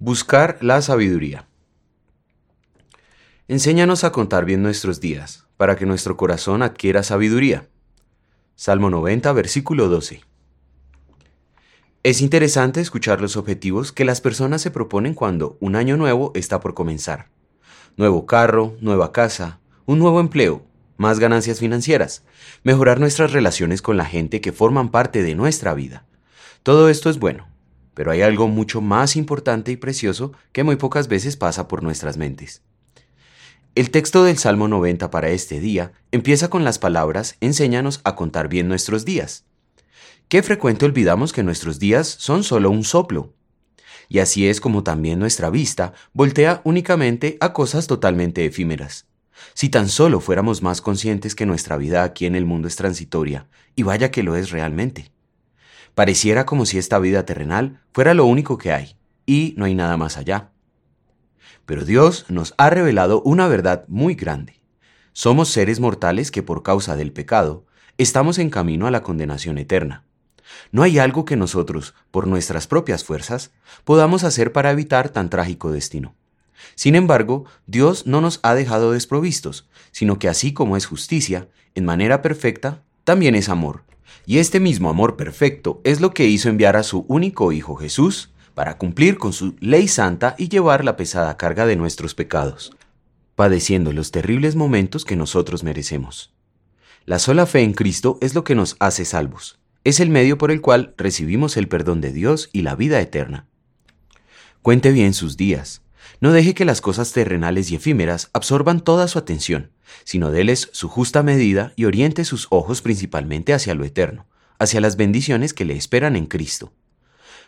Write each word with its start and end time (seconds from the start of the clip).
Buscar 0.00 0.58
la 0.60 0.82
sabiduría. 0.82 1.46
Enséñanos 3.46 4.02
a 4.02 4.10
contar 4.10 4.44
bien 4.44 4.60
nuestros 4.60 5.00
días, 5.00 5.46
para 5.56 5.76
que 5.76 5.86
nuestro 5.86 6.16
corazón 6.16 6.62
adquiera 6.62 7.04
sabiduría. 7.04 7.68
Salmo 8.56 8.90
90, 8.90 9.32
versículo 9.32 9.88
12. 9.88 10.22
Es 12.02 12.20
interesante 12.20 12.80
escuchar 12.80 13.20
los 13.20 13.36
objetivos 13.36 13.92
que 13.92 14.04
las 14.04 14.20
personas 14.20 14.62
se 14.62 14.72
proponen 14.72 15.14
cuando 15.14 15.56
un 15.60 15.76
año 15.76 15.96
nuevo 15.96 16.32
está 16.34 16.58
por 16.58 16.74
comenzar. 16.74 17.28
Nuevo 17.96 18.26
carro, 18.26 18.76
nueva 18.80 19.12
casa, 19.12 19.60
un 19.86 20.00
nuevo 20.00 20.18
empleo, 20.18 20.66
más 20.96 21.20
ganancias 21.20 21.60
financieras, 21.60 22.24
mejorar 22.64 22.98
nuestras 22.98 23.32
relaciones 23.32 23.80
con 23.80 23.96
la 23.96 24.06
gente 24.06 24.40
que 24.40 24.52
forman 24.52 24.90
parte 24.90 25.22
de 25.22 25.36
nuestra 25.36 25.72
vida. 25.72 26.04
Todo 26.64 26.88
esto 26.88 27.10
es 27.10 27.20
bueno, 27.20 27.46
pero 27.94 28.10
hay 28.10 28.22
algo 28.22 28.48
mucho 28.48 28.80
más 28.80 29.16
importante 29.16 29.72
y 29.72 29.76
precioso 29.76 30.32
que 30.52 30.64
muy 30.64 30.76
pocas 30.76 31.08
veces 31.08 31.36
pasa 31.36 31.68
por 31.68 31.82
nuestras 31.82 32.16
mentes. 32.16 32.62
El 33.76 33.90
texto 33.90 34.22
del 34.22 34.38
Salmo 34.38 34.68
90 34.68 35.10
para 35.10 35.30
este 35.30 35.58
día 35.58 35.92
empieza 36.12 36.48
con 36.48 36.62
las 36.62 36.78
palabras 36.78 37.36
Enséñanos 37.40 38.00
a 38.04 38.14
contar 38.14 38.48
bien 38.48 38.68
nuestros 38.68 39.04
días. 39.04 39.44
Qué 40.28 40.42
frecuente 40.42 40.84
olvidamos 40.84 41.32
que 41.32 41.42
nuestros 41.42 41.78
días 41.78 42.06
son 42.06 42.44
solo 42.44 42.70
un 42.70 42.84
soplo. 42.84 43.34
Y 44.08 44.20
así 44.20 44.46
es 44.46 44.60
como 44.60 44.84
también 44.84 45.18
nuestra 45.18 45.50
vista 45.50 45.92
voltea 46.12 46.60
únicamente 46.64 47.36
a 47.40 47.52
cosas 47.52 47.86
totalmente 47.86 48.44
efímeras. 48.44 49.06
Si 49.54 49.68
tan 49.68 49.88
solo 49.88 50.20
fuéramos 50.20 50.62
más 50.62 50.80
conscientes 50.80 51.34
que 51.34 51.46
nuestra 51.46 51.76
vida 51.76 52.04
aquí 52.04 52.26
en 52.26 52.36
el 52.36 52.44
mundo 52.44 52.68
es 52.68 52.76
transitoria, 52.76 53.48
y 53.74 53.82
vaya 53.82 54.10
que 54.10 54.22
lo 54.22 54.36
es 54.36 54.50
realmente. 54.50 55.13
Pareciera 55.94 56.44
como 56.44 56.66
si 56.66 56.78
esta 56.78 56.98
vida 56.98 57.24
terrenal 57.24 57.80
fuera 57.92 58.14
lo 58.14 58.26
único 58.26 58.58
que 58.58 58.72
hay, 58.72 58.96
y 59.26 59.54
no 59.56 59.64
hay 59.64 59.74
nada 59.74 59.96
más 59.96 60.16
allá. 60.16 60.50
Pero 61.66 61.84
Dios 61.84 62.26
nos 62.28 62.54
ha 62.58 62.68
revelado 62.70 63.22
una 63.22 63.46
verdad 63.48 63.84
muy 63.88 64.14
grande. 64.14 64.60
Somos 65.12 65.48
seres 65.48 65.78
mortales 65.78 66.30
que 66.30 66.42
por 66.42 66.62
causa 66.62 66.96
del 66.96 67.12
pecado 67.12 67.64
estamos 67.96 68.38
en 68.38 68.50
camino 68.50 68.86
a 68.86 68.90
la 68.90 69.02
condenación 69.02 69.58
eterna. 69.58 70.04
No 70.72 70.82
hay 70.82 70.98
algo 70.98 71.24
que 71.24 71.36
nosotros, 71.36 71.94
por 72.10 72.26
nuestras 72.26 72.66
propias 72.66 73.04
fuerzas, 73.04 73.52
podamos 73.84 74.24
hacer 74.24 74.52
para 74.52 74.72
evitar 74.72 75.08
tan 75.08 75.30
trágico 75.30 75.70
destino. 75.70 76.14
Sin 76.74 76.96
embargo, 76.96 77.44
Dios 77.66 78.06
no 78.06 78.20
nos 78.20 78.40
ha 78.42 78.54
dejado 78.54 78.92
desprovistos, 78.92 79.68
sino 79.92 80.18
que 80.18 80.28
así 80.28 80.52
como 80.52 80.76
es 80.76 80.86
justicia, 80.86 81.48
en 81.74 81.84
manera 81.84 82.20
perfecta, 82.20 82.82
también 83.04 83.34
es 83.34 83.48
amor, 83.48 83.82
y 84.26 84.38
este 84.38 84.60
mismo 84.60 84.88
amor 84.88 85.16
perfecto 85.16 85.80
es 85.84 86.00
lo 86.00 86.12
que 86.12 86.26
hizo 86.26 86.48
enviar 86.48 86.76
a 86.76 86.82
su 86.82 87.04
único 87.08 87.52
Hijo 87.52 87.76
Jesús 87.76 88.30
para 88.54 88.78
cumplir 88.78 89.18
con 89.18 89.32
su 89.32 89.56
ley 89.60 89.88
santa 89.88 90.34
y 90.38 90.48
llevar 90.48 90.84
la 90.84 90.96
pesada 90.96 91.36
carga 91.36 91.66
de 91.66 91.76
nuestros 91.76 92.14
pecados, 92.14 92.76
padeciendo 93.34 93.92
los 93.92 94.10
terribles 94.10 94.56
momentos 94.56 95.04
que 95.04 95.16
nosotros 95.16 95.64
merecemos. 95.64 96.32
La 97.04 97.18
sola 97.18 97.46
fe 97.46 97.62
en 97.62 97.74
Cristo 97.74 98.18
es 98.22 98.34
lo 98.34 98.44
que 98.44 98.54
nos 98.54 98.76
hace 98.78 99.04
salvos. 99.04 99.58
Es 99.82 100.00
el 100.00 100.08
medio 100.08 100.38
por 100.38 100.50
el 100.50 100.62
cual 100.62 100.94
recibimos 100.96 101.58
el 101.58 101.68
perdón 101.68 102.00
de 102.00 102.12
Dios 102.12 102.48
y 102.52 102.62
la 102.62 102.74
vida 102.74 103.00
eterna. 103.00 103.46
Cuente 104.62 104.92
bien 104.92 105.12
sus 105.12 105.36
días. 105.36 105.82
No 106.20 106.32
deje 106.32 106.54
que 106.54 106.64
las 106.64 106.80
cosas 106.80 107.12
terrenales 107.12 107.70
y 107.70 107.76
efímeras 107.76 108.30
absorban 108.32 108.80
toda 108.80 109.08
su 109.08 109.18
atención 109.18 109.70
sino 110.04 110.30
déles 110.30 110.70
su 110.72 110.88
justa 110.88 111.22
medida 111.22 111.72
y 111.76 111.84
oriente 111.84 112.24
sus 112.24 112.48
ojos 112.50 112.82
principalmente 112.82 113.54
hacia 113.54 113.74
lo 113.74 113.84
eterno, 113.84 114.26
hacia 114.58 114.80
las 114.80 114.96
bendiciones 114.96 115.54
que 115.54 115.64
le 115.64 115.76
esperan 115.76 116.16
en 116.16 116.26
Cristo. 116.26 116.72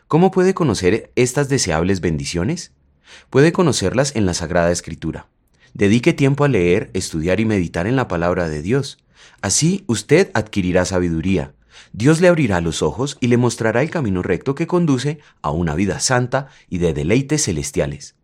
¿Cómo 0.06 0.30
puede 0.30 0.54
conocer 0.54 1.10
estas 1.16 1.48
deseables 1.48 2.00
bendiciones? 2.00 2.72
Puede 3.30 3.52
conocerlas 3.52 4.14
en 4.14 4.26
la 4.26 4.34
Sagrada 4.34 4.70
Escritura. 4.70 5.28
Dedique 5.74 6.12
tiempo 6.12 6.44
a 6.44 6.48
leer, 6.48 6.90
estudiar 6.94 7.40
y 7.40 7.44
meditar 7.44 7.86
en 7.86 7.96
la 7.96 8.08
palabra 8.08 8.48
de 8.48 8.62
Dios. 8.62 8.98
Así 9.40 9.84
usted 9.88 10.30
adquirirá 10.34 10.84
sabiduría. 10.84 11.54
Dios 11.92 12.20
le 12.20 12.28
abrirá 12.28 12.60
los 12.60 12.82
ojos 12.82 13.18
y 13.20 13.26
le 13.26 13.36
mostrará 13.36 13.82
el 13.82 13.90
camino 13.90 14.22
recto 14.22 14.54
que 14.54 14.66
conduce 14.66 15.18
a 15.42 15.50
una 15.50 15.74
vida 15.74 16.00
santa 16.00 16.48
y 16.70 16.78
de 16.78 16.94
deleites 16.94 17.44
celestiales. 17.44 18.14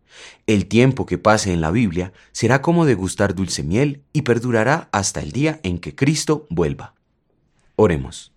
El 0.46 0.66
tiempo 0.66 1.06
que 1.06 1.18
pase 1.18 1.52
en 1.52 1.60
la 1.60 1.70
Biblia 1.70 2.12
será 2.32 2.62
como 2.62 2.84
degustar 2.84 3.34
dulce 3.34 3.62
miel 3.62 4.02
y 4.12 4.22
perdurará 4.22 4.88
hasta 4.92 5.20
el 5.20 5.32
día 5.32 5.60
en 5.62 5.78
que 5.78 5.94
Cristo 5.94 6.46
vuelva. 6.50 6.94
Oremos. 7.76 8.32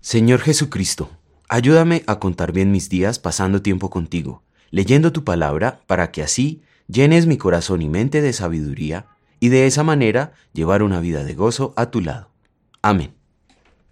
Señor 0.00 0.40
Jesucristo, 0.40 1.10
ayúdame 1.48 2.04
a 2.06 2.18
contar 2.18 2.52
bien 2.52 2.70
mis 2.70 2.88
días 2.88 3.18
pasando 3.18 3.62
tiempo 3.62 3.90
contigo, 3.90 4.42
leyendo 4.70 5.12
tu 5.12 5.24
palabra 5.24 5.80
para 5.86 6.10
que 6.10 6.22
así 6.22 6.62
llenes 6.88 7.26
mi 7.26 7.38
corazón 7.38 7.80
y 7.80 7.88
mente 7.88 8.20
de 8.20 8.32
sabiduría 8.32 9.06
y 9.40 9.48
de 9.48 9.66
esa 9.66 9.82
manera 9.82 10.32
llevar 10.52 10.82
una 10.82 11.00
vida 11.00 11.24
de 11.24 11.34
gozo 11.34 11.72
a 11.76 11.90
tu 11.90 12.00
lado. 12.00 12.30
Amén. 12.82 13.14